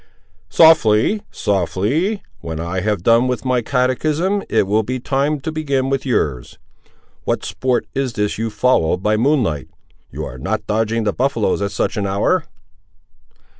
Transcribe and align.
"Softly, 0.49 1.21
softly; 1.29 2.23
when 2.39 2.59
I 2.59 2.79
have 2.79 3.03
done 3.03 3.27
with 3.27 3.45
my 3.45 3.61
catechism, 3.61 4.41
it 4.49 4.65
will 4.65 4.81
be 4.81 4.99
time 4.99 5.39
to 5.41 5.51
begin 5.51 5.91
with 5.91 6.07
yours. 6.07 6.57
What 7.23 7.45
sport 7.45 7.85
is 7.93 8.13
this, 8.13 8.39
you 8.39 8.49
follow 8.49 8.97
by 8.97 9.15
moonlight? 9.15 9.67
You 10.11 10.25
are 10.25 10.39
not 10.39 10.65
dodging 10.65 11.03
the 11.03 11.13
buffaloes 11.13 11.61
at 11.61 11.71
such 11.71 11.97
an 11.97 12.07
hour!" 12.07 12.45